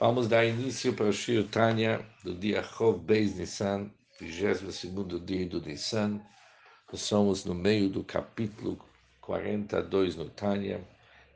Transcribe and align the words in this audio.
Vamos 0.00 0.28
dar 0.28 0.46
início 0.46 0.94
para 0.94 1.10
o 1.10 1.12
Shir 1.12 1.46
Tanya 1.48 2.00
do 2.24 2.34
dia 2.34 2.62
Chov 2.62 2.98
Beis 3.00 3.34
Nissan, 3.34 3.92
22 4.18 5.22
dia 5.26 5.46
do 5.46 5.60
Nissan. 5.60 6.22
Nós 6.90 7.02
somos 7.02 7.44
no 7.44 7.54
meio 7.54 7.90
do 7.90 8.02
capítulo 8.02 8.82
42 9.20 10.16
no 10.16 10.30
Tanya, 10.30 10.80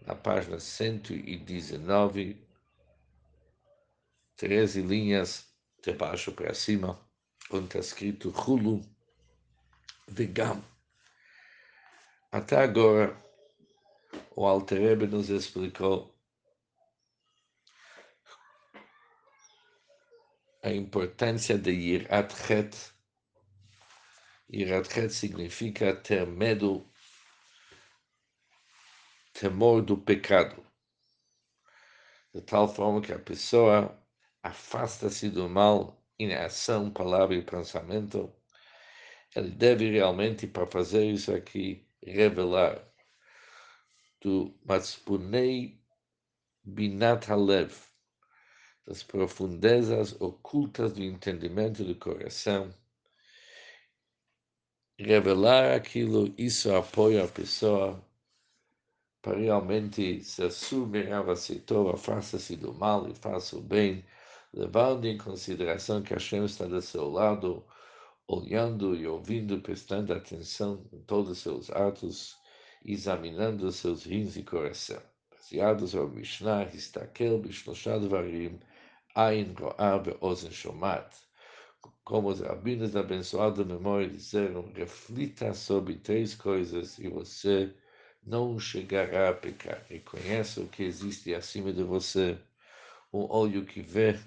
na 0.06 0.14
página 0.14 0.58
119, 0.58 2.42
13 4.34 4.80
linhas 4.80 5.46
de 5.82 5.92
baixo 5.92 6.32
para 6.32 6.54
cima, 6.54 6.98
onde 7.50 7.66
está 7.66 7.80
escrito 7.80 8.30
Hulu 8.30 8.80
Vegam. 10.08 10.64
Até 12.32 12.56
agora, 12.56 13.14
o 14.34 14.46
Alter 14.46 15.06
nos 15.06 15.28
explicou 15.28 16.13
a 20.64 20.72
importância 20.72 21.58
de 21.58 21.70
Yirat 21.70 22.32
Het. 22.48 22.94
Yirat 24.48 24.88
Het 24.94 25.12
significa 25.12 25.94
ter 25.94 26.26
medo, 26.26 26.90
temor 29.34 29.82
do 29.82 29.98
pecado. 29.98 30.64
De 32.32 32.40
tal 32.40 32.66
forma 32.66 33.02
que 33.02 33.12
a 33.12 33.18
pessoa 33.18 33.94
afasta-se 34.42 35.28
do 35.28 35.50
mal 35.50 36.02
em 36.18 36.34
ação, 36.34 36.90
palavra 36.90 37.34
e 37.34 37.42
pensamento. 37.42 38.34
Ele 39.36 39.50
deve 39.50 39.90
realmente, 39.90 40.46
para 40.46 40.66
fazer 40.66 41.04
isso 41.04 41.34
aqui, 41.34 41.86
revelar 42.02 42.82
do 44.22 44.58
Matspunei 44.64 45.78
Binat 46.64 47.30
Halev, 47.30 47.93
das 48.86 49.02
profundezas 49.02 50.20
ocultas 50.20 50.92
do 50.92 51.02
entendimento 51.02 51.84
do 51.84 51.94
coração. 51.94 52.72
Revelar 54.98 55.74
aquilo, 55.74 56.32
isso 56.38 56.72
apoia 56.74 57.24
a 57.24 57.28
pessoa 57.28 58.04
para 59.24 59.38
realmente 59.38 60.22
se 60.22 60.42
assumir 60.42 61.10
a 61.10 61.24
faça-se 61.96 62.56
do 62.56 62.74
mal 62.74 63.08
e 63.08 63.14
faça 63.14 63.56
o 63.56 63.60
bem, 63.62 64.04
levando 64.52 65.06
em 65.06 65.16
consideração 65.16 66.02
que 66.02 66.12
Hashem 66.12 66.44
está 66.44 66.66
do 66.66 66.80
seu 66.82 67.08
lado, 67.10 67.64
olhando 68.28 68.94
e 68.94 69.06
ouvindo, 69.06 69.60
prestando 69.60 70.12
atenção 70.12 70.86
em 70.92 71.00
todos 71.02 71.30
os 71.30 71.38
seus 71.38 71.70
atos, 71.70 72.36
examinando 72.84 73.72
seus 73.72 74.04
rins 74.04 74.36
e 74.36 74.42
coração. 74.42 75.02
Baseados 75.30 75.94
ao 75.94 76.06
Mishnah, 76.08 76.64
Histakel, 76.72 77.38
Bishloshad 77.38 78.06
Varim, 78.06 78.60
Ain 79.16 79.54
Ro'ah 79.54 80.02
Ozen 80.20 80.50
Shomat. 80.50 81.14
Como 82.02 82.28
os 82.28 82.40
rabinos 82.40 82.92
da 82.92 83.00
abençoada 83.00 83.64
memória 83.64 84.08
disseram, 84.08 84.72
reflita 84.72 85.54
sobre 85.54 85.94
três 85.96 86.34
coisas 86.34 86.98
e 86.98 87.08
você 87.08 87.72
não 88.22 88.58
chegará 88.58 89.28
a 89.30 89.34
pecar. 89.34 89.86
Reconheça 89.88 90.60
o 90.60 90.68
que 90.68 90.82
existe 90.82 91.32
acima 91.32 91.72
de 91.72 91.84
você, 91.84 92.36
um 93.12 93.30
olho 93.30 93.64
que 93.64 93.80
vê, 93.80 94.18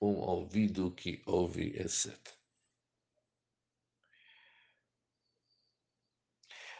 um 0.00 0.18
ouvido 0.18 0.90
que 0.90 1.22
ouve, 1.24 1.74
etc. 1.78 2.14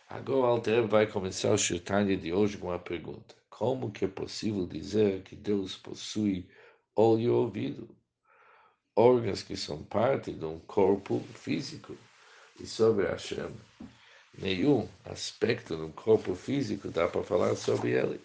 Agora 0.09 0.49
Alter 0.49 0.87
vai 0.87 1.07
começar 1.07 1.53
o 1.53 1.59
Shirtanya 1.59 2.17
de 2.17 2.33
hoje 2.33 2.59
com 2.59 2.69
uma 2.69 2.79
pergunta. 2.79 3.35
Como 3.49 3.91
que 3.91 4.05
é 4.05 4.09
possível 4.09 4.67
dizer 4.67 5.23
que 5.23 5.35
Deus 5.35 5.77
possui 5.77 6.49
olho 7.01 7.21
e 7.21 7.31
ouvido, 7.31 7.89
órgãos 8.97 9.41
que 9.41 9.57
são 9.57 9.85
parte 9.85 10.33
de 10.33 10.45
um 10.45 10.59
corpo 10.59 11.21
físico. 11.33 11.97
E 12.59 12.67
sobre 12.67 13.07
Hashem, 13.07 13.55
nenhum 14.37 14.89
aspecto 15.05 15.75
um 15.75 15.93
corpo 15.93 16.35
físico 16.35 16.91
dá 16.91 17.07
para 17.07 17.23
falar 17.23 17.55
sobre 17.55 17.93
ele. 17.93 18.21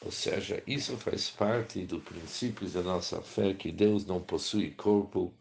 Ou 0.00 0.10
seja, 0.10 0.60
isso 0.66 0.96
faz 0.96 1.30
parte 1.30 1.86
do 1.86 2.00
princípio 2.00 2.68
da 2.68 2.82
nossa 2.82 3.22
fé 3.22 3.54
que 3.54 3.70
Deus 3.70 4.04
não 4.04 4.20
possui 4.20 4.72
corpo 4.72 5.32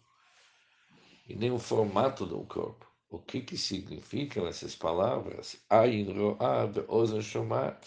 e 1.28 1.36
nem 1.36 1.52
o 1.52 1.60
formato 1.60 2.26
do 2.26 2.44
corpo. 2.46 2.86
O 3.10 3.20
que, 3.20 3.42
que 3.42 3.58
significam 3.58 4.48
essas 4.48 4.76
palavras? 4.76 5.64
Ayin 5.70 6.12
ro'ad 6.12 6.84
ozen 6.88 7.22
shomat. 7.22 7.86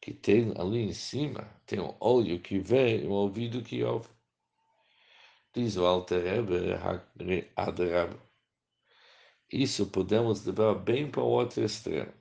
Que 0.00 0.14
tem 0.14 0.54
ali 0.56 0.78
em 0.78 0.92
cima, 0.92 1.42
tem 1.66 1.80
um 1.80 1.94
olho 2.00 2.40
que 2.40 2.58
vê 2.58 3.02
e 3.02 3.06
um 3.06 3.12
ouvido 3.12 3.62
que 3.62 3.82
ouve. 3.82 4.08
Diz 5.52 5.76
o 5.76 5.84
Alter 5.84 6.22
Rebbe. 6.22 8.20
Isso 9.52 9.86
podemos 9.88 10.46
levar 10.46 10.76
bem 10.76 11.10
para 11.10 11.22
o 11.22 11.26
outro 11.26 11.64
extremo. 11.64 12.14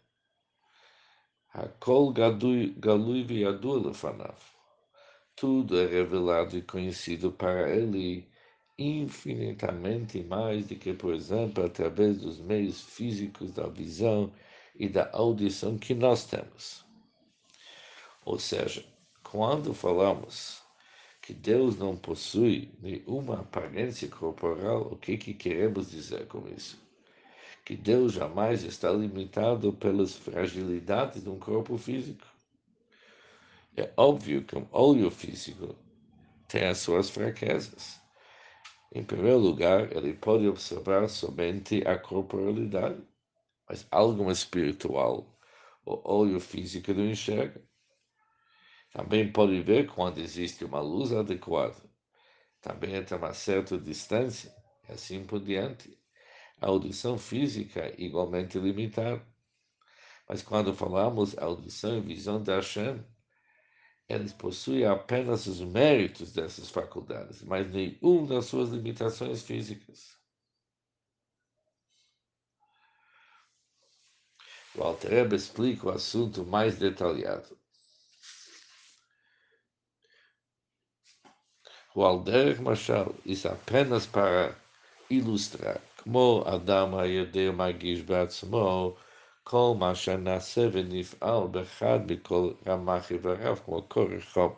Hakol 1.53 2.11
galui 2.11 3.23
viadu 3.23 3.87
lefanav. 3.87 4.39
Tudo 5.35 5.79
é 5.79 5.85
revelado 5.85 6.57
e 6.57 6.63
conhecido 6.63 7.31
para 7.31 7.69
ele 7.69 8.29
infinitamente 8.79 10.23
mais 10.23 10.65
do 10.65 10.75
que, 10.75 10.93
por 10.93 11.13
exemplo, 11.13 11.65
através 11.65 12.17
dos 12.17 12.39
meios 12.39 12.81
físicos 12.81 13.51
da 13.51 13.67
visão 13.67 14.31
e 14.75 14.87
da 14.87 15.09
audição 15.11 15.77
que 15.77 15.93
nós 15.93 16.25
temos. 16.25 16.85
Ou 18.23 18.39
seja, 18.39 18.85
quando 19.21 19.73
falamos 19.73 20.61
que 21.21 21.33
Deus 21.33 21.77
não 21.77 21.95
possui 21.95 22.71
nenhuma 22.81 23.41
aparência 23.41 24.07
corporal, 24.07 24.93
o 24.93 24.95
que, 24.95 25.17
que 25.17 25.33
queremos 25.33 25.91
dizer 25.91 26.25
com 26.27 26.47
isso? 26.47 26.79
Que 27.65 27.75
Deus 27.75 28.13
jamais 28.13 28.63
está 28.63 28.91
limitado 28.91 29.73
pelas 29.73 30.15
fragilidades 30.15 31.23
de 31.23 31.29
um 31.29 31.37
corpo 31.37 31.77
físico. 31.77 32.25
É 33.75 33.91
óbvio 33.95 34.43
que 34.43 34.57
um 34.57 34.67
olho 34.71 35.11
físico 35.11 35.75
tem 36.47 36.65
as 36.65 36.79
suas 36.79 37.09
fraquezas. 37.09 37.98
Em 38.91 39.03
primeiro 39.03 39.37
lugar, 39.37 39.95
ele 39.95 40.13
pode 40.13 40.47
observar 40.47 41.07
somente 41.09 41.87
a 41.87 41.97
corporalidade, 41.97 43.01
mas 43.67 43.87
algo 43.91 44.31
espiritual, 44.31 45.39
o 45.85 46.01
olho 46.11 46.39
físico 46.39 46.91
não 46.93 47.05
enxerga. 47.05 47.63
Também 48.91 49.31
pode 49.31 49.61
ver 49.61 49.87
quando 49.87 50.17
existe 50.17 50.65
uma 50.65 50.81
luz 50.81 51.13
adequada. 51.13 51.77
Também 52.61 52.95
entre 52.95 53.15
uma 53.15 53.31
certa 53.31 53.77
distância, 53.77 54.51
e 54.87 54.93
assim 54.93 55.23
por 55.23 55.39
diante. 55.39 55.95
A 56.59 56.67
audição 56.67 57.17
física 57.17 57.81
é 57.81 57.95
igualmente 57.99 58.57
limitada. 58.57 59.23
Mas 60.27 60.41
quando 60.41 60.73
falamos 60.73 61.37
audição 61.37 61.99
e 61.99 62.01
visão 62.01 62.41
da 62.41 62.55
Hashem, 62.55 63.03
eles 64.09 64.33
possuem 64.33 64.85
apenas 64.85 65.45
os 65.45 65.61
méritos 65.61 66.33
dessas 66.33 66.69
faculdades, 66.69 67.43
mas 67.43 67.69
nenhum 67.71 68.25
das 68.25 68.45
suas 68.45 68.69
limitações 68.69 69.43
físicas. 69.43 70.17
O 74.75 74.83
Alter 74.83 75.31
explica 75.33 75.87
o 75.87 75.91
assunto 75.91 76.43
mais 76.43 76.79
detalhado. 76.79 77.57
O 81.95 82.03
Alder 82.03 82.61
Machal, 82.61 83.13
isso 83.25 83.47
apenas 83.47 84.05
para 84.05 84.55
ilustrar, 85.09 85.81
como 86.03 86.43
Adam 86.47 86.97
Hayedeu 86.97 87.51
Magish 87.51 88.01
Batzmo, 88.01 88.95
כל 89.48 89.74
מה 89.78 89.94
שנעשה 89.94 90.68
ונפעל 90.72 91.46
באחד 91.50 92.00
מכל 92.12 92.52
רמ"ח 92.66 93.10
איבריו, 93.10 93.56
como 93.66 93.82
correção. 93.82 94.56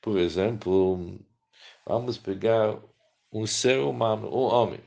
Por 0.00 0.18
exemplo, 0.18 1.18
vamos 1.86 2.18
pegar 2.18 2.78
um 3.32 3.46
ser 3.46 3.78
humano, 3.80 4.28
um 4.28 4.44
homem, 4.54 4.80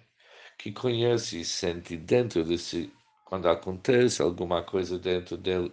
que 0.58 0.72
conhece 0.72 1.42
e 1.42 1.46
sente 1.46 1.98
dentro 1.98 2.44
de 2.44 2.58
si, 2.58 2.94
quando 3.26 3.48
acontece 3.50 4.22
alguma 4.22 4.64
coisa 4.64 4.98
dentro 5.00 5.38
dele, 5.38 5.72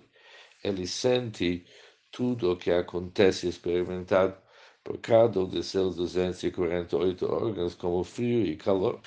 ele 0.62 0.87
sente 0.87 1.65
tudo 2.11 2.53
o 2.53 2.56
que 2.56 2.71
acontece 2.71 3.49
experimentado 3.49 4.35
por 4.83 4.99
cada 4.99 5.41
um 5.41 5.49
de 5.49 5.62
seus 5.62 5.97
248 5.97 7.27
órgãos, 7.27 7.75
como 7.75 8.03
frio 8.05 8.47
e 8.47 8.56
calor. 8.56 9.01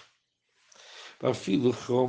Afilo 1.24 1.72
Chom 1.72 2.08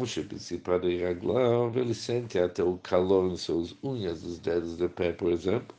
para 0.64 0.90
ir 0.90 1.04
Raglav, 1.04 1.78
ele 1.78 1.94
sente 1.94 2.40
até 2.40 2.64
o 2.64 2.80
calor 2.80 3.32
em 3.32 3.38
suas 3.38 3.76
unhas 3.84 4.24
dos 4.24 4.40
dedos 4.40 4.76
de 4.76 4.90
pé, 4.90 5.14
por 5.14 5.32
exemplo. 5.32 5.78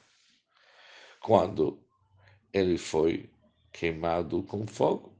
Quando 1.20 1.82
ele 2.52 2.78
foi 2.78 3.28
queimado 3.72 4.44
com 4.44 4.64
fogo. 4.68 5.12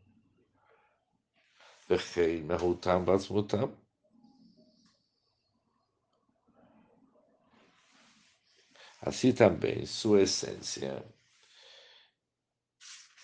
Assim 9.02 9.32
também, 9.32 9.84
sua 9.84 10.22
essência 10.22 11.04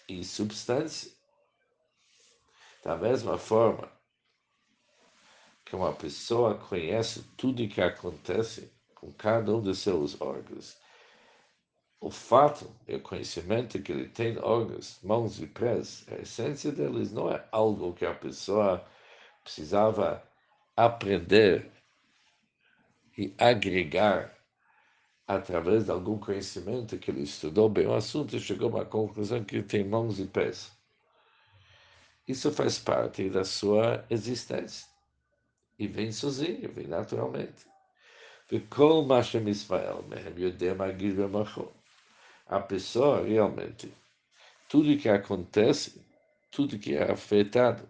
e 0.09 0.25
substância. 0.25 1.13
Da 2.83 2.97
mesma 2.97 3.39
forma 3.39 4.00
que 5.71 5.77
uma 5.77 5.93
pessoa 5.93 6.57
conhece 6.57 7.23
tudo 7.37 7.63
o 7.63 7.69
que 7.69 7.81
acontece 7.81 8.73
com 8.93 9.13
cada 9.13 9.55
um 9.55 9.63
de 9.63 9.73
seus 9.73 10.21
órgãos, 10.21 10.77
o 12.01 12.11
fato 12.11 12.69
e 12.89 12.97
o 12.97 13.01
conhecimento 13.01 13.81
que 13.81 13.93
ele 13.93 14.09
tem 14.09 14.37
órgãos, 14.39 14.99
mãos 15.01 15.41
e 15.41 15.47
pés, 15.47 16.05
a 16.11 16.17
essência 16.17 16.73
deles 16.73 17.13
não 17.13 17.31
é 17.31 17.47
algo 17.53 17.95
que 17.95 18.05
a 18.05 18.13
pessoa 18.13 18.85
precisava 19.45 20.21
aprender 20.77 21.71
e 23.17 23.33
agregar 23.39 24.37
através 25.25 25.85
de 25.85 25.93
algum 25.93 26.19
conhecimento 26.19 26.99
que 26.99 27.13
ele 27.13 27.23
estudou 27.23 27.69
bem 27.69 27.87
o 27.87 27.95
assunto 27.95 28.35
e 28.35 28.41
chegou 28.41 28.71
a 28.71 28.79
uma 28.79 28.85
conclusão 28.85 29.45
que 29.45 29.63
tem 29.63 29.85
mãos 29.85 30.19
e 30.19 30.27
pés. 30.27 30.73
Isso 32.27 32.51
faz 32.51 32.77
parte 32.77 33.31
da 33.31 33.45
sua 33.45 34.05
existência. 34.11 34.90
E 35.81 35.87
vem 35.87 36.13
sozinho, 36.13 36.71
vem 36.71 36.87
naturalmente. 36.87 37.67
A 42.47 42.61
pessoa 42.61 43.27
realmente, 43.27 43.91
tudo 44.69 44.99
que 44.99 45.09
acontece, 45.09 46.05
tudo 46.51 46.79
que 46.79 46.95
é 46.95 47.11
afetado 47.11 47.89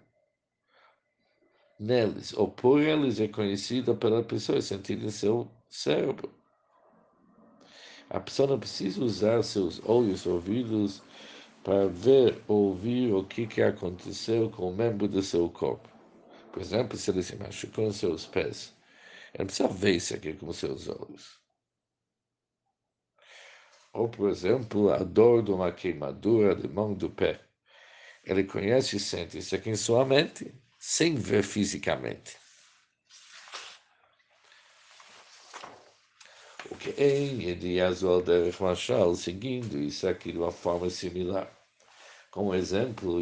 neles 1.80 2.32
ou 2.34 2.46
por 2.46 2.80
eles 2.80 3.18
é 3.18 3.26
conhecido 3.26 3.96
pela 3.96 4.22
pessoa, 4.22 4.58
é 4.58 4.60
sentido 4.60 5.06
em 5.06 5.10
seu 5.10 5.50
cérebro. 5.68 6.32
A 8.08 8.20
pessoa 8.20 8.50
não 8.50 8.60
precisa 8.60 9.02
usar 9.02 9.42
seus 9.42 9.80
olhos, 9.84 10.26
ouvidos, 10.26 11.02
para 11.64 11.88
ver, 11.88 12.40
ouvir 12.46 13.12
o 13.12 13.24
que, 13.24 13.48
que 13.48 13.62
aconteceu 13.62 14.48
com 14.48 14.70
o 14.70 14.76
membro 14.76 15.08
do 15.08 15.22
seu 15.22 15.48
corpo. 15.50 15.90
Por 16.52 16.60
exemplo, 16.60 16.96
se 16.96 17.10
ele 17.10 17.22
se 17.22 17.36
machucou 17.36 17.86
nos 17.86 17.96
seus 17.96 18.26
pés, 18.26 18.74
ele 19.34 19.44
precisa 19.44 19.68
ver 19.68 19.96
isso 19.96 20.14
aqui 20.14 20.32
com 20.32 20.52
seus 20.52 20.88
olhos. 20.88 21.38
Ou, 23.92 24.08
por 24.08 24.28
exemplo, 24.30 24.92
a 24.92 24.98
dor 24.98 25.42
de 25.42 25.50
uma 25.50 25.72
queimadura 25.72 26.54
de 26.54 26.68
mão 26.68 26.94
do 26.94 27.10
pé. 27.10 27.40
Ele 28.24 28.44
conhece 28.44 28.96
e 28.96 29.00
sente 29.00 29.38
isso 29.38 29.54
aqui 29.54 29.70
em 29.70 29.76
sua 29.76 30.04
mente, 30.04 30.52
sem 30.78 31.14
ver 31.14 31.42
fisicamente. 31.42 32.36
O 36.70 36.76
que 36.76 36.90
é 36.90 37.16
em 37.18 37.80
Azul 37.80 38.22
Derech 38.22 38.62
Mashal, 38.62 39.14
seguindo 39.14 39.78
isso 39.78 40.06
aqui 40.06 40.32
de 40.32 40.38
uma 40.38 40.52
forma 40.52 40.88
similar. 40.88 41.59
Como 42.30 42.54
exemplo, 42.54 43.14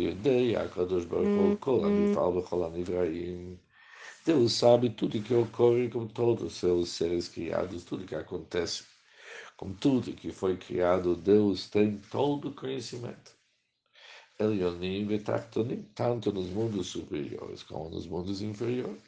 Baruch 1.06 1.86
Anifal 1.86 2.32
Bechol 2.34 2.64
Anivraim. 2.64 3.58
Deus 4.26 4.52
sabe 4.52 4.90
tudo 4.90 5.22
que 5.22 5.32
ocorre 5.32 5.88
com 5.88 6.06
todos 6.06 6.44
os 6.44 6.52
seus 6.58 6.90
seres 6.90 7.26
criados, 7.26 7.84
tudo 7.84 8.04
que 8.04 8.14
acontece. 8.14 8.84
Com 9.56 9.72
tudo 9.72 10.12
que 10.12 10.30
foi 10.30 10.58
criado, 10.58 11.16
Deus 11.16 11.70
tem 11.70 11.96
todo 12.10 12.48
o 12.48 12.54
conhecimento. 12.54 13.32
Elionim 14.38 15.10
e 15.10 15.18
Tachtonim, 15.18 15.84
tanto 15.94 16.30
nos 16.30 16.50
mundos 16.50 16.88
superiores 16.88 17.62
como 17.62 17.88
nos 17.88 18.06
mundos 18.06 18.42
inferiores. 18.42 19.00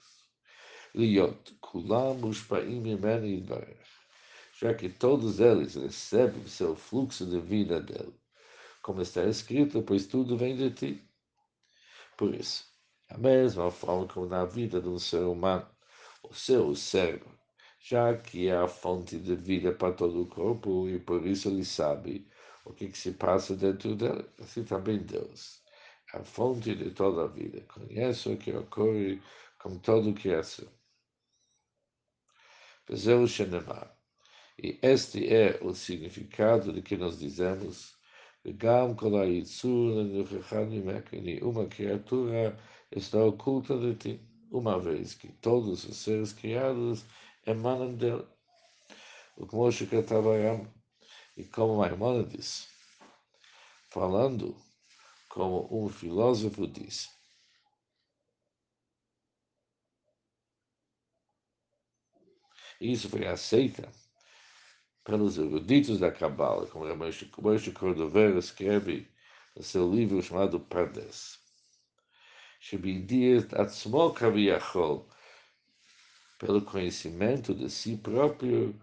Liot, 0.95 1.59
Kulam, 1.61 2.25
Ushpaim, 2.25 2.87
Imeni, 2.87 3.35
Yidbarech. 3.35 3.79
Já 4.59 4.73
que 4.73 4.89
todos 4.89 5.41
eles 5.41 5.75
recebem 5.75 6.47
seu 6.47 6.75
fluxo 6.75 7.27
de 7.27 7.39
vida 7.39 7.79
dele 7.83 8.15
como 8.83 9.03
está 9.03 9.25
escrito, 9.25 9.83
pois 9.83 10.07
tudo 10.07 10.37
vem 10.37 10.57
de 10.57 10.71
ti. 10.71 11.11
Por 12.17 12.35
isso, 12.35 12.65
a 13.09 13.19
mesma 13.19 13.71
forma 13.71 14.07
como 14.07 14.27
na 14.27 14.45
vida 14.45 14.81
de 14.81 14.89
um 14.89 14.99
ser 14.99 15.23
humano, 15.23 15.67
o 16.23 16.35
seu 16.35 16.75
cérebro, 16.75 17.39
já 17.81 18.17
que 18.17 18.49
é 18.49 18.57
a 18.57 18.69
fonte 18.69 19.19
de 19.19 19.35
vida 19.35 19.73
para 19.73 19.95
todo 19.95 20.23
o 20.23 20.29
corpo 20.29 20.89
e 20.89 20.99
por 21.01 21.27
isso 21.27 21.49
ele 21.49 21.65
sabe 21.65 22.29
o 22.65 22.73
que, 22.73 22.89
que 22.89 22.99
se 22.99 23.13
passa 23.13 23.57
dentro 23.57 23.97
dele, 23.97 24.25
assim 24.39 24.65
também 24.65 24.99
Deus, 24.99 25.63
é 26.13 26.19
a 26.19 26.25
fonte 26.25 26.75
de 26.75 26.91
toda 26.91 27.25
a 27.25 27.27
vida, 27.27 27.63
conhece 27.63 28.29
o 28.29 28.37
que 28.37 28.53
ocorre 28.53 29.21
com 29.59 29.79
todo 29.79 30.11
o 30.11 30.15
que 30.15 30.31
é 30.31 30.43
seu. 30.43 30.69
E 34.63 34.79
este 34.83 35.33
é 35.33 35.59
o 35.63 35.75
significado 35.75 36.73
de 36.73 36.83
que 36.83 36.97
nós 36.97 37.19
dizemos 37.19 37.97
Gam 38.45 38.97
Uma 41.43 41.67
criatura 41.67 42.59
está 42.91 43.23
oculta 43.23 43.79
de 43.79 43.95
ti, 43.95 44.21
uma 44.51 44.79
vez 44.79 45.15
que 45.15 45.29
todos 45.29 45.85
os 45.85 45.97
seres 45.97 46.33
criados 46.33 47.05
emanam 47.47 47.95
dela. 47.95 48.27
O 49.37 49.47
que 49.47 49.55
mostra 49.55 49.85
Moshe 49.85 49.87
cantava 49.87 50.31
e 51.37 51.45
como 51.45 51.77
Maimonides, 51.77 52.67
falando 53.91 54.57
como 55.29 55.69
um 55.71 55.89
filósofo 55.91 56.67
diz. 56.67 57.11
Isso 62.81 63.11
foi 63.11 63.27
aceita 63.27 63.93
pelos 65.11 65.39
eruditos 65.39 65.99
da 65.99 66.13
Cabala, 66.13 66.69
como 66.69 66.87
Moshe 66.95 67.73
Cordoveiro 67.73 68.39
escreve 68.39 69.09
no 69.57 69.63
seu 69.63 69.93
livro 69.93 70.23
chamado 70.23 70.61
Pardes. 70.61 71.41
Pelo 76.39 76.63
conhecimento 76.63 77.53
de 77.53 77.69
si 77.69 77.97
próprio, 77.97 78.81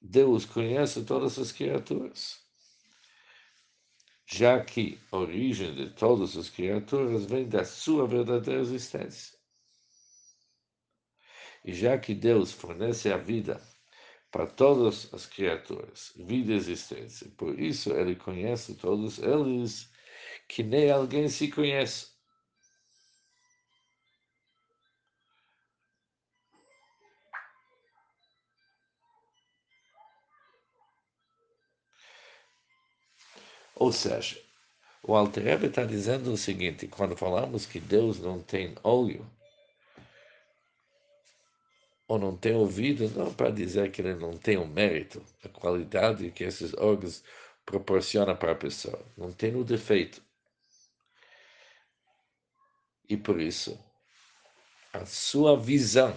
Deus 0.00 0.46
conhece 0.46 1.04
todas 1.04 1.36
as 1.36 1.50
criaturas. 1.50 2.38
Já 4.24 4.64
que 4.64 5.00
a 5.10 5.16
origem 5.16 5.74
de 5.74 5.90
todas 5.90 6.36
as 6.36 6.48
criaturas 6.48 7.24
vem 7.24 7.48
da 7.48 7.64
sua 7.64 8.06
verdadeira 8.06 8.60
existência. 8.60 9.36
E 11.64 11.74
já 11.74 11.98
que 11.98 12.14
Deus 12.14 12.52
fornece 12.52 13.12
a 13.12 13.16
vida 13.16 13.60
para 14.30 14.46
todas 14.46 15.12
as 15.12 15.26
criaturas, 15.26 16.12
vida 16.16 16.52
e 16.52 16.56
existência. 16.56 17.28
Por 17.36 17.58
isso 17.58 17.92
ele 17.92 18.14
conhece 18.14 18.74
todos 18.74 19.18
eles, 19.18 19.90
que 20.48 20.62
nem 20.62 20.90
alguém 20.90 21.28
se 21.28 21.50
conhece. 21.50 22.10
Ou 33.74 33.90
seja, 33.92 34.38
o 35.02 35.14
Alter 35.14 35.64
está 35.64 35.84
dizendo 35.84 36.32
o 36.32 36.36
seguinte: 36.36 36.86
quando 36.86 37.16
falamos 37.16 37.64
que 37.66 37.80
Deus 37.80 38.20
não 38.20 38.40
tem 38.42 38.74
olho, 38.84 39.26
ou 42.10 42.18
não 42.18 42.36
tem 42.36 42.56
ouvido, 42.56 43.08
não 43.16 43.32
para 43.32 43.50
dizer 43.50 43.92
que 43.92 44.02
ele 44.02 44.16
não 44.16 44.32
tem 44.32 44.56
o 44.56 44.66
mérito, 44.66 45.22
a 45.44 45.48
qualidade 45.48 46.32
que 46.32 46.42
esses 46.42 46.74
órgãos 46.74 47.22
proporcionam 47.64 48.34
para 48.34 48.50
a 48.50 48.56
pessoa. 48.56 49.00
Não 49.16 49.30
tem 49.30 49.54
o 49.54 49.62
defeito. 49.62 50.20
E 53.08 53.16
por 53.16 53.40
isso, 53.40 53.78
a 54.92 55.06
sua 55.06 55.56
visão 55.56 56.12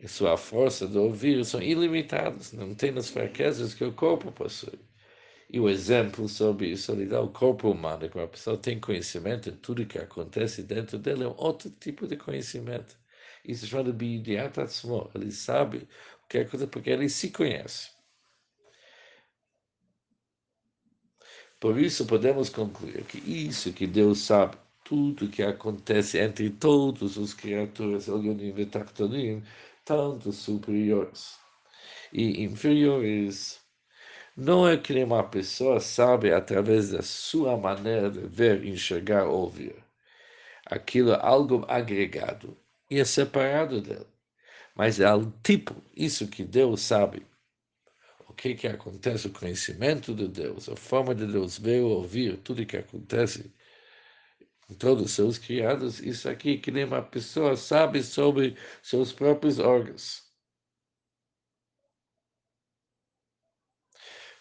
e 0.00 0.08
sua 0.08 0.38
força 0.38 0.88
de 0.88 0.96
ouvir 0.96 1.44
são 1.44 1.60
ilimitadas, 1.60 2.52
não 2.54 2.74
tem 2.74 2.96
as 2.96 3.10
fraquezas 3.10 3.74
que 3.74 3.84
o 3.84 3.92
corpo 3.92 4.32
possui. 4.32 4.80
E 5.50 5.60
o 5.60 5.68
exemplo 5.68 6.26
sobre 6.26 6.68
isso 6.68 6.90
ele 6.90 7.04
dá 7.04 7.20
o 7.20 7.30
corpo 7.30 7.70
humano, 7.70 8.08
que 8.08 8.16
uma 8.16 8.26
pessoa 8.26 8.56
tem 8.56 8.80
conhecimento 8.80 9.50
de 9.50 9.58
tudo 9.58 9.84
que 9.84 9.98
acontece 9.98 10.62
dentro 10.62 10.98
dele, 10.98 11.24
é 11.24 11.28
um 11.28 11.36
outro 11.36 11.68
tipo 11.68 12.06
de 12.06 12.16
conhecimento. 12.16 12.96
Isso 13.46 13.66
chama 13.66 13.84
de 13.84 13.92
Bidiat 13.92 14.60
Atzmo. 14.60 15.08
Ele 15.14 15.30
sabe 15.30 15.88
o 16.24 16.28
que 16.28 16.38
é 16.38 16.44
coisa 16.44 16.66
porque 16.66 16.90
ele 16.90 17.08
se 17.08 17.30
conhece. 17.30 17.90
Por 21.60 21.78
isso 21.78 22.06
podemos 22.06 22.50
concluir 22.50 23.04
que 23.04 23.18
isso 23.18 23.72
que 23.72 23.86
Deus 23.86 24.18
sabe, 24.20 24.56
tudo 24.84 25.28
que 25.28 25.42
acontece 25.42 26.18
entre 26.18 26.50
todos 26.50 27.16
os 27.16 27.32
criaturas, 27.32 28.08
Elionim 28.08 28.54
e 28.56 28.66
Tachtonim, 28.66 29.42
tanto 29.84 30.32
superiores 30.32 31.38
e 32.12 32.42
inferiores, 32.42 33.60
não 34.36 34.68
é 34.68 34.76
que 34.76 34.92
uma 35.02 35.24
pessoa 35.24 35.80
sabe 35.80 36.32
através 36.32 36.90
da 36.90 37.02
sua 37.02 37.56
maneira 37.56 38.10
de 38.10 38.20
ver, 38.28 38.64
enxergar, 38.64 39.26
ouvir. 39.26 39.76
Aquilo 40.66 41.12
é 41.12 41.20
algo 41.20 41.64
agregado 41.68 42.56
e 42.89 42.99
é 42.99 43.05
separado 43.05 43.81
dele. 43.81 44.07
Mas 44.75 44.99
é 44.99 45.13
o 45.13 45.31
tipo, 45.43 45.75
isso 45.95 46.27
que 46.27 46.43
Deus 46.43 46.81
sabe. 46.81 47.25
O 48.27 48.33
que 48.33 48.55
que 48.55 48.67
acontece, 48.67 49.27
o 49.27 49.33
conhecimento 49.33 50.13
de 50.13 50.27
Deus, 50.27 50.69
a 50.69 50.75
forma 50.75 51.13
de 51.13 51.25
Deus 51.27 51.57
ver 51.57 51.81
ou 51.81 51.97
ouvir, 51.97 52.37
tudo 52.37 52.65
que 52.65 52.77
acontece 52.77 53.53
em 54.69 54.73
todos 54.75 55.05
os 55.05 55.11
seus 55.11 55.37
criados, 55.37 55.99
isso 55.99 56.29
aqui 56.29 56.57
que 56.57 56.71
nem 56.71 56.85
uma 56.85 57.01
pessoa 57.01 57.57
sabe 57.57 58.01
sobre 58.03 58.55
seus 58.81 59.11
próprios 59.11 59.59
órgãos. 59.59 60.31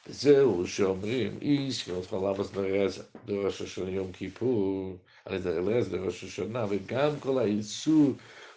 זהו 0.06 0.66
שאומרים, 0.66 1.38
איש, 1.42 1.82
כמו 1.82 2.02
falamos 2.02 2.50
na 2.52 2.62
reza 2.62 3.08
do 3.24 3.42
Rosh 3.42 3.60
Hashanah 3.60 3.90
Yom 3.90 4.10
Kippur, 4.12 4.98
aliás, 5.24 5.88
do 5.88 6.04
Rosh 6.04 6.24
Hashanah, 6.24 6.66
וגם 6.68 7.20
כל 7.20 7.38
האיסור 7.38 8.12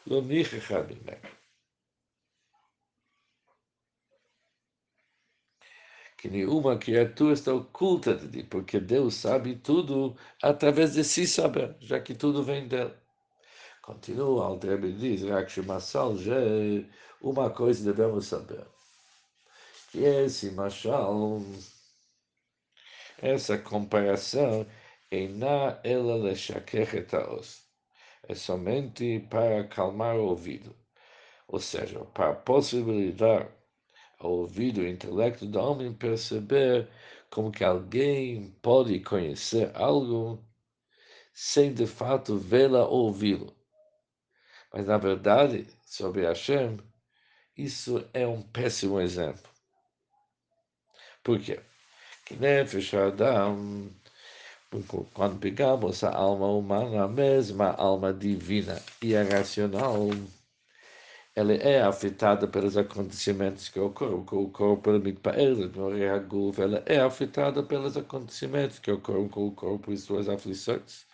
לא 0.08 0.22
ניחכה 0.22 0.82
ממנו. 0.82 1.44
que 6.24 6.30
nenhuma 6.30 6.78
criatura 6.78 7.34
está 7.34 7.54
oculta 7.54 8.16
de 8.16 8.30
ti, 8.30 8.44
porque 8.44 8.80
Deus 8.80 9.16
sabe 9.16 9.58
tudo 9.58 10.16
através 10.42 10.94
de 10.94 11.04
si 11.04 11.28
saber, 11.28 11.76
já 11.82 12.00
que 12.00 12.16
tudo 12.16 12.42
vem 12.42 12.66
dele. 12.66 12.94
Continua, 13.82 14.46
Altrebe 14.46 14.94
diz, 14.94 15.22
Rakshmasal, 15.24 16.16
já 16.16 16.40
é 16.40 16.86
uma 17.22 17.50
coisa 17.50 17.84
devemos 17.84 18.28
saber 18.28 18.66
que 19.92 20.00
esse 20.00 20.50
machal, 20.52 21.42
essa 23.18 23.58
comparação, 23.58 24.66
na 25.11 25.81
ela 25.83 26.17
leshakechetaos, 26.17 27.63
é 28.29 28.35
somente 28.35 29.21
para 29.31 29.61
acalmar 29.61 30.17
o 30.17 30.27
ouvido, 30.27 30.77
ou 31.47 31.59
seja, 31.59 32.01
para 32.07 32.35
possibilitar 32.35 33.51
ao 34.19 34.33
ouvido 34.33 34.83
e 34.83 34.91
intelecto 34.91 35.47
do 35.47 35.59
homem 35.59 35.93
perceber 35.93 36.89
como 37.31 37.51
que 37.51 37.65
alguém 37.65 38.51
pode 38.63 39.01
conhecer 39.01 39.71
algo 39.75 40.45
sem 41.33 41.73
de 41.73 41.87
fato 41.87 42.37
vê-la 42.37 42.87
ou 42.87 43.07
ouvi-lo. 43.07 43.57
Mas 44.73 44.87
na 44.87 44.99
verdade, 44.99 45.67
sobre 45.87 46.27
Hashem, 46.27 46.79
isso 47.57 48.09
é 48.13 48.27
um 48.27 48.43
péssimo 48.43 49.01
exemplo. 49.01 49.51
Por 51.23 51.41
quê? 51.41 51.61
Que 52.27 52.37
Nefesh 52.37 52.95
Adam, 52.95 53.91
quando 55.15 55.39
pegamos 55.39 56.05
a 56.05 56.15
alma 56.15 56.47
humana, 56.47 57.05
a 57.05 57.09
mesma 57.09 57.71
alma 57.73 58.13
divina 58.13 58.81
e 59.03 59.17
a 59.17 59.23
racional, 59.23 60.09
ela 61.35 61.53
é 61.55 61.81
afetada 61.81 62.47
pelos 62.47 62.77
acontecimentos 62.77 63.69
que 63.69 63.81
ocorrem. 63.81 64.25
Com 64.25 64.45
o 64.45 64.51
corpo, 64.51 64.91
ela 64.91 66.83
é 66.87 67.01
afetada 67.01 67.63
pelos 67.63 67.97
acontecimentos 67.97 68.79
que 68.79 68.91
ocorrem 68.91 69.29
com 69.29 69.47
o 69.47 69.53
corpo 69.55 69.93
e 69.93 69.97
suas 69.97 70.29
aflições, 70.29 71.07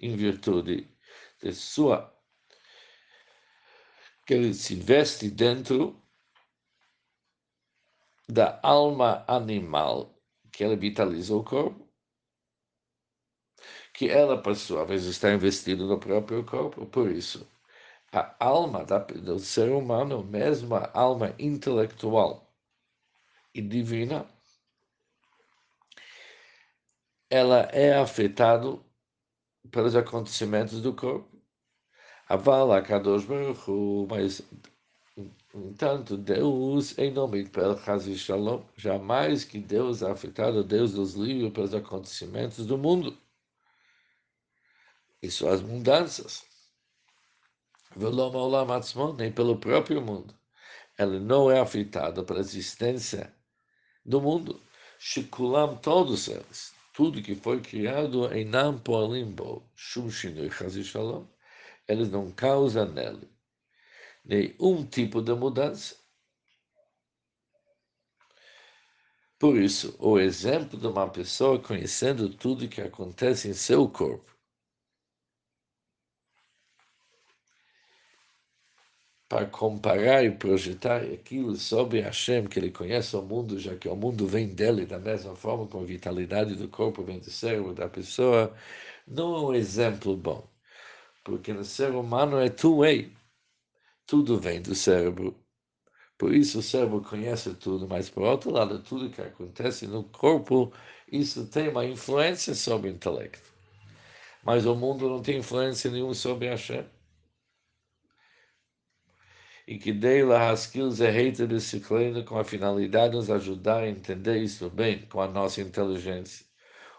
em 0.00 0.14
virtude 0.16 0.88
de 1.42 1.52
sua 1.54 2.14
que 4.26 4.34
ele 4.34 4.52
se 4.52 4.74
veste 4.74 5.30
dentro 5.30 6.02
da 8.28 8.60
alma 8.62 9.24
animal 9.26 10.14
que 10.52 10.62
ela 10.62 10.76
vitaliza 10.76 11.34
o 11.34 11.42
corpo, 11.42 11.87
que 13.98 14.08
ela, 14.08 14.40
por 14.40 14.54
sua 14.54 14.84
vez, 14.84 15.06
está 15.06 15.34
investida 15.34 15.84
no 15.84 15.98
próprio 15.98 16.44
corpo. 16.44 16.86
Por 16.86 17.10
isso, 17.10 17.44
a 18.12 18.32
alma 18.38 18.84
do 18.84 19.40
ser 19.40 19.70
humano, 19.72 20.22
mesmo 20.22 20.76
a 20.76 20.88
alma 20.94 21.34
intelectual 21.36 22.48
e 23.52 23.60
divina, 23.60 24.24
ela 27.28 27.62
é 27.72 27.98
afetada 27.98 28.78
pelos 29.68 29.96
acontecimentos 29.96 30.80
do 30.80 30.94
corpo. 30.94 31.36
Avala 32.28 32.80
Kadosh 32.80 33.24
Baruch 33.24 33.68
mas 34.08 34.42
Entanto, 35.52 36.16
Deus, 36.16 36.96
em 36.98 37.10
nome 37.10 37.48
pelo 37.48 37.74
Hazi 37.74 38.16
Shalom, 38.16 38.62
jamais 38.76 39.42
que 39.42 39.58
Deus 39.58 40.02
é 40.02 40.10
afetado, 40.10 40.62
Deus 40.62 40.94
nos 40.94 41.14
livre 41.14 41.50
pelos 41.50 41.74
acontecimentos 41.74 42.64
do 42.64 42.78
mundo 42.78 43.18
e 45.22 45.30
suas 45.30 45.60
mudanças. 45.60 46.44
Nem 49.16 49.32
pelo 49.32 49.58
próprio 49.58 50.00
mundo. 50.00 50.34
Ele 50.98 51.18
não 51.18 51.50
é 51.50 51.60
afetado 51.60 52.24
pela 52.24 52.40
existência 52.40 53.34
do 54.04 54.20
mundo. 54.20 54.60
Shikulam, 54.98 55.76
todos 55.76 56.28
eles, 56.28 56.74
tudo 56.92 57.22
que 57.22 57.34
foi 57.34 57.60
criado 57.60 58.32
em 58.34 58.44
Nam 58.44 58.78
Poalimbo, 58.78 59.64
Shum 59.76 60.08
Hazi 60.08 60.82
Shalom, 60.82 61.26
eles 61.86 62.10
não 62.10 62.30
causam 62.32 62.90
nele 62.92 63.28
nenhum 64.28 64.84
tipo 64.84 65.22
de 65.22 65.34
mudança. 65.34 65.96
Por 69.38 69.56
isso, 69.56 69.96
o 69.98 70.18
exemplo 70.18 70.78
de 70.78 70.86
uma 70.86 71.08
pessoa 71.08 71.58
conhecendo 71.60 72.28
tudo 72.28 72.68
que 72.68 72.80
acontece 72.80 73.48
em 73.48 73.54
seu 73.54 73.88
corpo, 73.88 74.36
para 79.28 79.46
comparar 79.46 80.24
e 80.24 80.30
projetar 80.30 81.02
aquilo 81.02 81.54
sobre 81.56 82.00
Hashem, 82.00 82.46
que 82.46 82.58
ele 82.58 82.70
conhece 82.70 83.14
o 83.14 83.22
mundo, 83.22 83.58
já 83.58 83.76
que 83.76 83.88
o 83.88 83.94
mundo 83.94 84.26
vem 84.26 84.48
dele 84.54 84.86
da 84.86 84.98
mesma 84.98 85.36
forma 85.36 85.66
como 85.66 85.84
a 85.84 85.86
vitalidade 85.86 86.54
do 86.54 86.68
corpo 86.68 87.02
vem 87.02 87.18
do 87.18 87.30
cérebro 87.30 87.74
da 87.74 87.88
pessoa, 87.88 88.54
não 89.06 89.34
é 89.36 89.40
um 89.40 89.54
exemplo 89.54 90.16
bom. 90.16 90.48
Porque 91.24 91.52
no 91.52 91.64
ser 91.64 91.90
humano 91.90 92.38
é 92.38 92.48
two-way. 92.48 93.12
Tudo 94.06 94.38
vem 94.40 94.62
do 94.62 94.74
cérebro. 94.74 95.36
Por 96.16 96.34
isso 96.34 96.60
o 96.60 96.62
cérebro 96.62 97.02
conhece 97.02 97.54
tudo, 97.54 97.86
mas 97.86 98.08
por 98.10 98.24
outro 98.24 98.50
lado, 98.50 98.82
tudo 98.82 99.10
que 99.10 99.20
acontece 99.20 99.86
no 99.86 100.04
corpo, 100.04 100.72
isso 101.10 101.46
tem 101.46 101.68
uma 101.68 101.84
influência 101.84 102.54
sobre 102.54 102.90
o 102.90 102.94
intelecto. 102.94 103.48
Mas 104.42 104.64
o 104.66 104.74
mundo 104.74 105.08
não 105.08 105.22
tem 105.22 105.38
influência 105.38 105.90
nenhuma 105.90 106.14
sobre 106.14 106.48
Hashem. 106.48 106.84
E 109.70 109.78
que 109.78 109.92
dei 109.92 110.24
lá 110.24 110.48
as 110.48 110.62
skills 110.62 110.98
erreitas 110.98 111.46
disciplina 111.46 112.22
com 112.22 112.38
a 112.38 112.42
finalidade 112.42 113.10
de 113.10 113.16
nos 113.18 113.30
ajudar 113.30 113.80
a 113.82 113.88
entender 113.88 114.38
isso 114.38 114.70
bem 114.70 115.06
com 115.10 115.20
a 115.20 115.28
nossa 115.28 115.60
inteligência. 115.60 116.46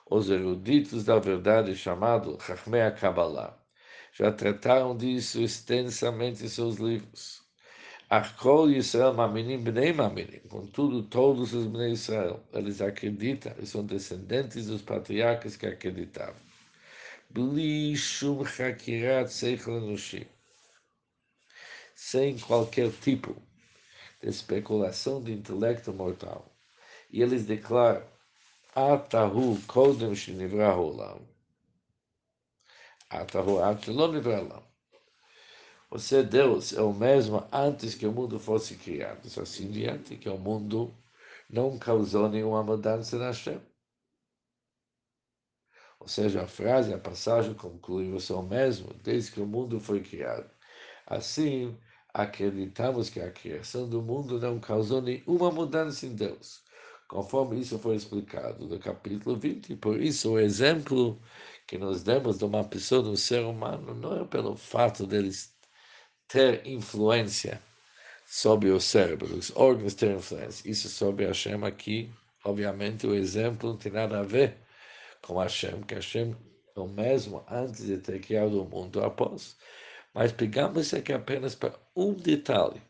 Os 0.07 0.29
eruditos 0.29 1.03
da 1.03 1.17
verdade, 1.17 1.75
chamado 1.75 2.37
Chachmei 2.39 2.91
Kabbalah 2.91 3.57
já 4.13 4.31
trataram 4.31 4.95
disso 4.95 5.41
extensamente 5.41 6.45
em 6.45 6.47
seus 6.47 6.75
livros. 6.75 7.41
Arcol 8.07 8.69
Israel 8.69 9.15
Maminim 9.15 9.63
Bnei 9.63 9.91
Maminim, 9.91 10.41
contudo, 10.47 11.01
todos 11.01 11.55
os 11.55 11.65
Bnei 11.65 11.93
Israel, 11.93 12.39
eles 12.53 12.81
acreditam 12.81 13.51
e 13.59 13.65
são 13.65 13.83
descendentes 13.83 14.67
dos 14.67 14.83
patriarcas 14.83 15.55
que 15.55 15.65
acreditavam. 15.65 16.35
Bli 17.31 17.97
Shum 17.97 18.43
Hakirat 18.43 19.31
Seichel 19.31 19.81
sem 22.01 22.39
qualquer 22.39 22.89
tipo 22.91 23.35
de 24.21 24.29
especulação 24.29 25.21
de 25.21 25.33
intelecto 25.33 25.93
mortal. 25.93 26.49
E 27.11 27.21
eles 27.21 27.45
declaram, 27.45 28.07
Atahu 28.73 29.61
Kodem 29.67 30.15
Shinivra 30.15 30.75
Olam, 30.77 31.19
você, 35.91 36.23
Deus, 36.23 36.71
é 36.73 36.81
o 36.81 36.93
mesmo 36.93 37.45
antes 37.51 37.95
que 37.95 38.05
o 38.05 38.11
mundo 38.11 38.39
fosse 38.39 38.75
criado. 38.75 39.27
Assim 39.41 39.69
diante, 39.69 40.15
que 40.15 40.29
o 40.29 40.37
mundo 40.37 40.95
não 41.49 41.77
causou 41.77 42.29
nenhuma 42.29 42.63
mudança 42.63 43.17
na 43.17 43.27
Hashem. 43.27 43.59
Ou 45.99 46.07
seja, 46.07 46.43
a 46.43 46.47
frase, 46.47 46.93
a 46.93 46.97
passagem 46.97 47.53
conclui, 47.55 48.09
você 48.09 48.31
é 48.31 48.35
o 48.35 48.41
mesmo 48.41 48.93
desde 49.03 49.31
que 49.31 49.41
o 49.41 49.45
mundo 49.45 49.79
foi 49.81 50.01
criado. 50.01 50.49
Assim, 51.05 51.77
acreditamos 52.13 53.09
que 53.09 53.19
a 53.19 53.31
criação 53.31 53.87
do 53.87 54.01
mundo 54.01 54.39
não 54.39 54.59
causou 54.59 55.01
nenhuma 55.01 55.51
mudança 55.51 56.05
em 56.05 56.15
Deus, 56.15 56.61
conforme 57.07 57.59
isso 57.59 57.79
foi 57.79 57.95
explicado 57.95 58.67
no 58.67 58.79
capítulo 58.79 59.35
20. 59.37 59.75
Por 59.77 60.01
isso, 60.01 60.31
o 60.31 60.39
exemplo 60.39 61.19
que 61.67 61.77
nós 61.77 62.03
demos 62.03 62.37
de 62.39 62.45
uma 62.45 62.63
pessoa, 62.63 63.03
de 63.03 63.09
um 63.09 63.15
ser 63.15 63.43
humano, 63.43 63.93
não 63.93 64.21
é 64.21 64.25
pelo 64.25 64.55
fato 64.55 65.05
deles 65.05 65.53
ter 66.27 66.65
influência 66.65 67.61
sobre 68.25 68.69
o 68.69 68.79
cérebro, 68.79 69.35
os 69.35 69.55
órgãos 69.55 69.93
ter 69.95 70.15
influência. 70.15 70.69
Isso 70.69 70.89
sobre 70.89 71.25
Hashem 71.25 71.63
aqui 71.63 72.11
Obviamente, 72.43 73.05
o 73.05 73.13
exemplo 73.13 73.69
não 73.69 73.77
tem 73.77 73.91
nada 73.91 74.19
a 74.19 74.23
ver 74.23 74.57
com 75.21 75.39
Hashem, 75.39 75.81
que 75.83 75.95
Hashem 75.95 76.35
é 76.75 76.79
o 76.79 76.87
mesmo 76.87 77.43
antes 77.49 77.85
de 77.85 77.97
ter 77.97 78.19
criado 78.21 78.61
o 78.61 78.65
mundo 78.65 79.03
após. 79.03 79.57
Mas 80.13 80.31
pegamos 80.31 80.93
aqui 80.93 81.13
apenas 81.13 81.55
para 81.55 81.79
um 81.95 82.13
detalhe. 82.13 82.81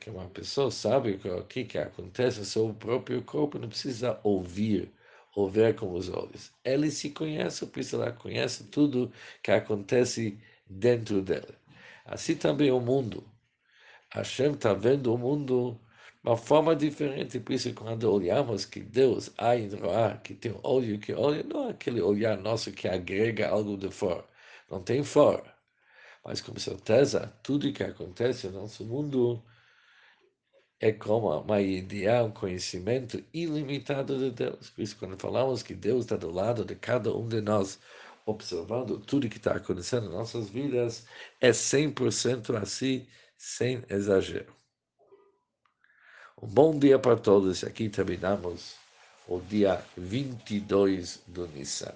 Que 0.00 0.10
uma 0.10 0.28
pessoa 0.28 0.70
sabe 0.70 1.18
o 1.24 1.44
que, 1.44 1.64
que 1.64 1.78
acontece 1.78 2.38
no 2.40 2.44
seu 2.44 2.74
próprio 2.74 3.22
corpo, 3.22 3.58
não 3.58 3.68
precisa 3.68 4.20
ouvir 4.22 4.92
ou 5.34 5.48
ver 5.48 5.74
com 5.74 5.92
os 5.94 6.08
olhos. 6.08 6.52
Ele 6.64 6.90
se 6.90 7.10
conhece, 7.10 7.66
por 7.66 7.80
isso 7.80 7.96
ela 7.96 8.12
conhece 8.12 8.64
tudo 8.64 9.12
que 9.42 9.50
acontece 9.50 10.38
dentro 10.68 11.22
dele. 11.22 11.54
Assim 12.04 12.34
também 12.36 12.70
o 12.70 12.80
mundo. 12.80 13.24
Hashem 14.12 14.52
está 14.52 14.74
vendo 14.74 15.14
o 15.14 15.18
mundo 15.18 15.80
de 16.22 16.28
uma 16.28 16.36
forma 16.36 16.76
diferente, 16.76 17.40
por 17.40 17.52
isso 17.54 17.72
quando 17.74 18.04
olhamos 18.12 18.64
que 18.64 18.80
Deus, 18.80 19.30
Ain 19.38 19.68
Roá, 19.76 20.16
que 20.18 20.34
tem 20.34 20.52
um 20.52 20.60
olho 20.62 20.98
que 20.98 21.12
olha, 21.14 21.42
não 21.44 21.68
é 21.68 21.70
aquele 21.70 22.00
olhar 22.02 22.36
nosso 22.36 22.72
que 22.72 22.88
agrega 22.88 23.48
algo 23.48 23.76
de 23.76 23.90
fora, 23.90 24.24
não 24.70 24.82
tem 24.82 25.02
fora. 25.02 25.54
Mas 26.24 26.40
com 26.40 26.56
certeza, 26.58 27.32
tudo 27.42 27.72
que 27.72 27.82
acontece 27.82 28.46
no 28.48 28.60
nosso 28.60 28.84
mundo 28.84 29.42
é 30.78 30.92
como 30.92 31.28
uma 31.40 31.60
ideia, 31.60 32.24
um 32.24 32.30
conhecimento 32.30 33.22
ilimitado 33.34 34.18
de 34.18 34.30
Deus. 34.30 34.70
Por 34.70 34.82
isso, 34.82 34.96
quando 34.96 35.18
falamos 35.18 35.62
que 35.62 35.74
Deus 35.74 36.04
está 36.04 36.16
do 36.16 36.30
lado 36.30 36.64
de 36.64 36.74
cada 36.74 37.14
um 37.14 37.28
de 37.28 37.40
nós, 37.40 37.78
observando 38.24 38.98
tudo 38.98 39.28
que 39.28 39.36
está 39.36 39.56
acontecendo 39.56 40.06
em 40.06 40.12
nossas 40.12 40.48
vidas, 40.48 41.06
é 41.40 41.50
100% 41.50 42.56
assim, 42.56 43.06
sem 43.36 43.82
exagero. 43.90 44.54
Um 46.40 46.46
bom 46.46 46.78
dia 46.78 46.98
para 46.98 47.16
todos. 47.16 47.62
Aqui 47.64 47.90
terminamos 47.90 48.76
o 49.28 49.38
dia 49.40 49.84
22 49.96 51.22
do 51.26 51.46
Nissan. 51.48 51.94